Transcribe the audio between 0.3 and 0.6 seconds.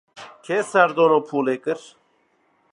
Kê